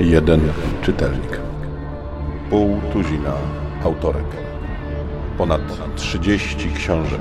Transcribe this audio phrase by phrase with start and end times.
[0.00, 0.40] Jeden
[0.82, 1.40] czytelnik.
[2.50, 3.32] Pół tuzina
[3.84, 4.26] autorek.
[5.38, 5.60] Ponad
[5.96, 7.20] 30 książek.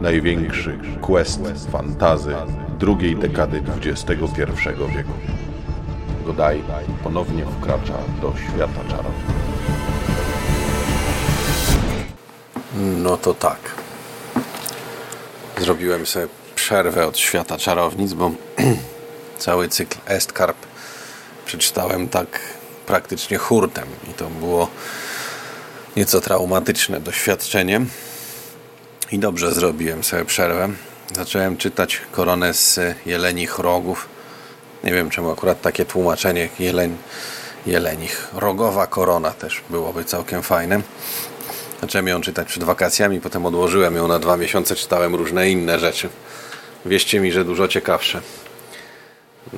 [0.00, 2.34] Największy quest fantazy
[2.78, 4.14] drugiej dekady XXI
[4.96, 5.12] wieku.
[6.26, 6.62] Godaj
[7.02, 9.14] ponownie wkracza do świata czarów.
[13.02, 13.83] No to tak.
[15.60, 18.30] Zrobiłem sobie przerwę od świata czarownic, bo
[19.38, 20.56] cały cykl Estcarp
[21.46, 22.40] przeczytałem tak
[22.86, 24.68] praktycznie hurtem i to było
[25.96, 27.80] nieco traumatyczne doświadczenie.
[29.12, 30.68] I dobrze zrobiłem sobie przerwę.
[31.12, 34.08] Zacząłem czytać koronę z jelenich rogów.
[34.84, 36.96] Nie wiem czemu akurat takie tłumaczenie jeleń,
[37.66, 38.28] jelenich.
[38.32, 40.80] Rogowa korona też byłoby całkiem fajne.
[41.80, 46.08] Zacząłem ją czytać przed wakacjami, potem odłożyłem ją na dwa miesiące, czytałem różne inne rzeczy.
[46.86, 48.20] Wierzcie mi, że dużo ciekawsze.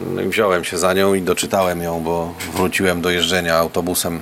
[0.01, 4.21] No wziąłem się za nią i doczytałem ją, bo wróciłem do jeżdżenia autobusem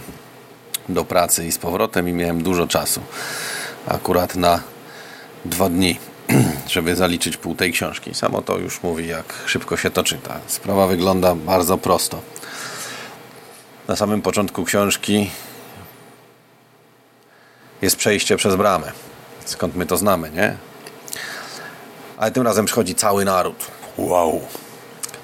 [0.89, 3.01] do pracy i z powrotem i miałem dużo czasu.
[3.89, 4.61] Akurat na
[5.45, 5.99] dwa dni,
[6.69, 8.15] żeby zaliczyć pół tej książki.
[8.15, 10.41] Samo to już mówi, jak szybko się to czyta.
[10.47, 12.21] Sprawa wygląda bardzo prosto.
[13.89, 15.31] Na samym początku książki
[17.85, 18.93] jest przejście przez bramę.
[19.45, 20.57] Skąd my to znamy, nie?
[22.17, 23.67] Ale tym razem przychodzi cały naród.
[23.97, 24.41] Wow!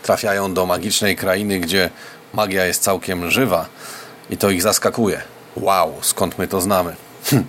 [0.02, 1.90] Trafiają do magicznej krainy, gdzie
[2.34, 3.66] magia jest całkiem żywa
[4.30, 5.22] i to ich zaskakuje.
[5.56, 6.96] Wow, skąd my to znamy?
[7.24, 7.44] Hm.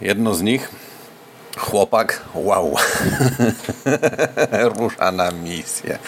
[0.00, 0.68] Jedno z nich,
[1.56, 2.76] chłopak, wow,
[4.78, 5.98] rusza na misję.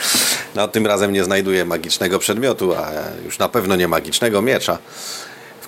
[0.55, 2.91] No, tym razem nie znajduje magicznego przedmiotu, a
[3.25, 4.79] już na pewno nie magicznego miecza.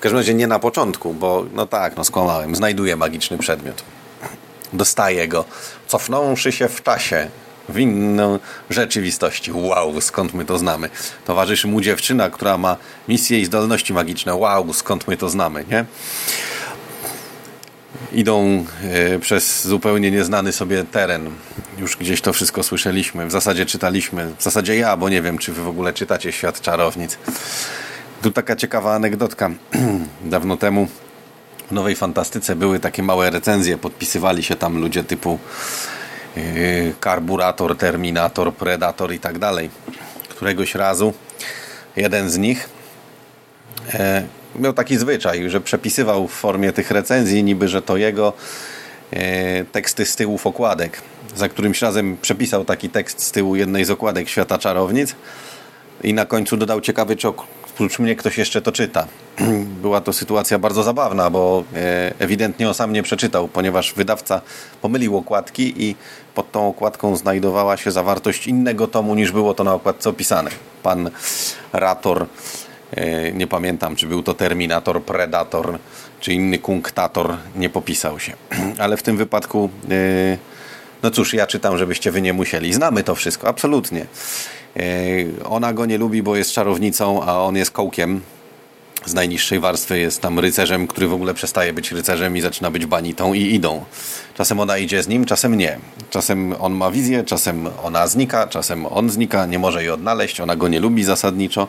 [0.00, 2.56] W każdym razie nie na początku, bo no tak, no skłamałem.
[2.56, 3.82] Znajduje magiczny przedmiot.
[4.72, 5.44] Dostaje go,
[5.86, 7.28] cofnąwszy się w czasie
[7.68, 8.38] w inną
[8.70, 9.52] rzeczywistości.
[9.52, 10.90] Wow, skąd my to znamy?
[11.24, 12.77] Towarzyszy mu dziewczyna, która ma
[13.08, 14.34] misje i zdolności magiczne.
[14.34, 15.84] Wow, skąd my to znamy, nie?
[18.12, 21.30] Idą e, przez zupełnie nieznany sobie teren.
[21.78, 23.27] Już gdzieś to wszystko słyszeliśmy.
[23.27, 24.34] W zasadzie czytaliśmy.
[24.39, 27.18] W zasadzie ja, bo nie wiem, czy wy w ogóle czytacie Świat Czarownic.
[28.23, 29.51] Tu taka ciekawa anegdotka.
[30.25, 30.89] Dawno temu
[31.69, 33.79] w Nowej Fantastyce były takie małe recenzje.
[33.79, 35.39] Podpisywali się tam ludzie typu
[36.36, 36.42] yy,
[37.01, 39.70] Karburator, Terminator, Predator i tak dalej.
[40.29, 41.13] Któregoś razu
[41.97, 42.69] jeden z nich
[43.95, 44.27] e,
[44.57, 48.33] miał taki zwyczaj, że przepisywał w formie tych recenzji niby, że to jego
[49.13, 51.02] e, teksty z tyłów okładek.
[51.37, 55.14] Za którymś razem przepisał taki tekst z tyłu jednej z okładek Świata Czarownic
[56.02, 57.59] i na końcu dodał ciekawy czok.
[57.80, 59.07] Oprócz mnie ktoś jeszcze to czyta.
[59.83, 64.41] Była to sytuacja bardzo zabawna, bo e, ewidentnie on sam nie przeczytał, ponieważ wydawca
[64.83, 65.96] pomylił okładki i
[66.35, 70.51] pod tą okładką znajdowała się zawartość innego tomu niż było to na okładce opisane.
[70.83, 71.11] Pan
[71.73, 72.27] Rator,
[72.90, 75.79] e, nie pamiętam czy był to Terminator, Predator
[76.20, 78.33] czy inny kunktator, nie popisał się.
[78.83, 80.49] Ale w tym wypadku, e,
[81.02, 82.72] no cóż, ja czytam, żebyście wy nie musieli.
[82.72, 84.06] Znamy to wszystko, absolutnie.
[85.44, 88.20] Ona go nie lubi, bo jest czarownicą, a on jest kołkiem
[89.05, 89.98] z najniższej warstwy.
[89.98, 93.84] Jest tam rycerzem, który w ogóle przestaje być rycerzem i zaczyna być banitą i idą.
[94.34, 95.78] Czasem ona idzie z nim, czasem nie.
[96.10, 100.56] Czasem on ma wizję, czasem ona znika, czasem on znika, nie może jej odnaleźć, ona
[100.56, 101.68] go nie lubi zasadniczo.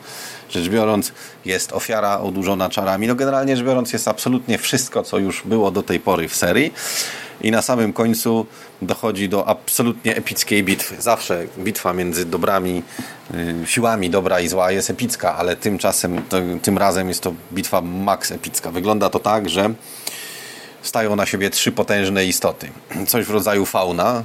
[0.50, 1.12] Rzecz biorąc,
[1.46, 3.08] jest ofiara odurzona czarami.
[3.08, 6.74] No generalnie rzecz biorąc, jest absolutnie wszystko, co już było do tej pory w serii
[7.42, 8.46] i na samym końcu
[8.82, 11.02] dochodzi do absolutnie epickiej bitwy.
[11.02, 12.84] Zawsze bitwa między dobrami,
[13.34, 16.22] y, siłami dobra i zła jest epicka, ale tymczasem,
[16.62, 18.72] tym razem jest to bitwa max epicka.
[18.72, 19.74] Wygląda to tak, że
[20.82, 22.70] stają na siebie trzy potężne istoty.
[23.08, 24.24] Coś w rodzaju fauna,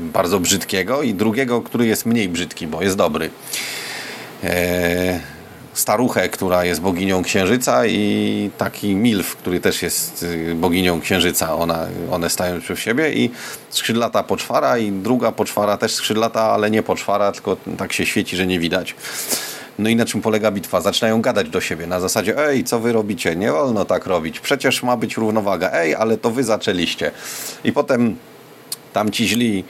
[0.00, 3.30] bardzo brzydkiego i drugiego, który jest mniej brzydki, bo jest dobry.
[4.44, 5.20] Eee,
[5.74, 11.54] staruchę, która jest boginią księżyca i taki milf, który też jest y, boginią księżyca.
[11.54, 13.30] Ona, one stają przy siebie i
[13.70, 18.46] skrzydlata poczwara i druga poczwara też skrzydlata, ale nie poczwara, tylko tak się świeci, że
[18.46, 18.94] nie widać.
[19.78, 20.80] No i na czym polega bitwa?
[20.80, 23.36] Zaczynają gadać do siebie na zasadzie ej, co wy robicie?
[23.36, 24.40] Nie wolno tak robić.
[24.40, 25.70] Przecież ma być równowaga.
[25.72, 27.10] Ej, ale to wy zaczęliście.
[27.64, 28.16] I potem
[28.92, 29.64] tamci źli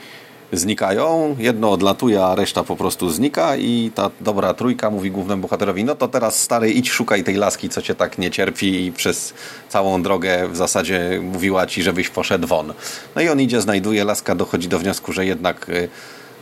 [0.57, 5.83] znikają, jedno odlatuje, a reszta po prostu znika i ta dobra trójka mówi głównemu bohaterowi,
[5.83, 9.33] no to teraz stary idź szukaj tej laski, co cię tak nie cierpi i przez
[9.69, 12.73] całą drogę w zasadzie mówiła ci, żebyś poszedł won.
[13.15, 15.89] No i on idzie, znajduje, laska dochodzi do wniosku, że jednak y,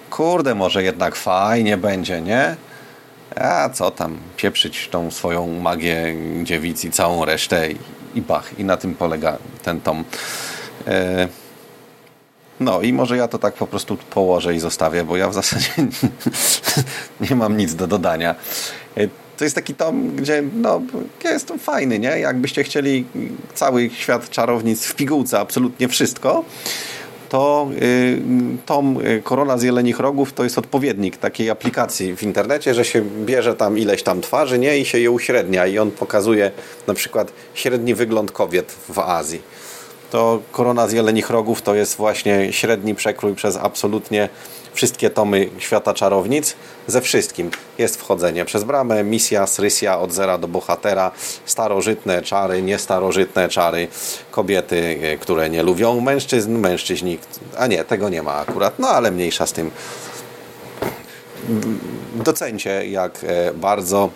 [0.10, 2.56] kurde, może jednak fajnie będzie, nie?
[3.36, 7.78] A co tam, pieprzyć tą swoją magię dziewic i całą resztę i,
[8.16, 8.60] i bach.
[8.60, 10.04] I na tym polega ten tom.
[10.88, 11.41] E
[12.62, 15.70] No i może ja to tak po prostu położę i zostawię, bo ja w zasadzie
[17.30, 18.36] nie mam nic do dodania.
[18.98, 20.82] E, to jest taki tom, gdzie no,
[21.24, 22.20] jest to fajny, nie?
[22.20, 23.06] Jakbyście chcieli
[23.54, 26.44] cały świat czarownic w pigułce, absolutnie wszystko,
[27.32, 28.22] to y,
[28.66, 33.02] tom y, Korona z Jelenich Rogów to jest odpowiednik takiej aplikacji w internecie, że się
[33.26, 34.78] bierze tam ileś tam twarzy nie?
[34.78, 36.52] i się je uśrednia i on pokazuje
[36.88, 39.42] na przykład średni wygląd kobiet w Azji.
[40.12, 44.30] To Korona z Jelenich Rogów to jest właśnie średni przekrój przez absolutnie
[44.74, 46.56] wszystkie tomy Świata Czarownic
[46.88, 47.52] ze wszystkim.
[47.78, 51.12] Jest wchodzenie przez bramę, misja, srysja od zera do bohatera,
[51.46, 53.88] starożytne czary, niestarożytne czary,
[54.32, 57.18] kobiety, e, które nie lubią mężczyzn, mężczyźni,
[57.58, 59.72] a nie, tego nie ma akurat, no ale mniejsza z tym.
[62.16, 64.10] Docencie, jak e, bardzo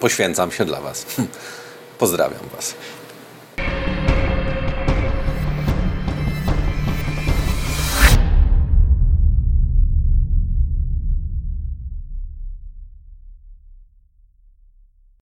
[0.00, 1.06] poświęcam się dla Was.
[1.98, 2.74] Pozdrawiam Was.